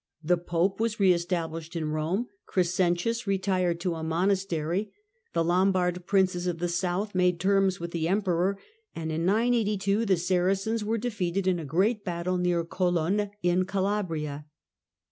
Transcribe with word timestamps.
The 0.23 0.35
Pope 0.39 0.79
was 0.79 0.99
re 0.99 1.13
established 1.13 1.75
in 1.75 1.83
Eome, 1.83 2.25
Crescentius 2.47 3.27
retired 3.27 3.79
to 3.81 3.93
a 3.93 4.01
monastery, 4.03 4.91
the 5.33 5.43
Lombard 5.43 6.07
princes 6.07 6.47
of 6.47 6.57
the 6.57 6.67
South 6.69 7.13
made 7.13 7.39
terms 7.39 7.79
with 7.79 7.91
the 7.91 8.07
Emperor, 8.07 8.57
and 8.95 9.11
in 9.11 9.25
982 9.25 10.07
the 10.07 10.17
Saracens 10.17 10.83
were 10.83 10.97
defeated 10.97 11.45
in 11.45 11.59
a 11.59 11.65
great 11.65 12.03
battle 12.03 12.39
near 12.39 12.63
Colonne, 12.63 13.29
in 13.43 13.63
Calabria. 13.65 14.47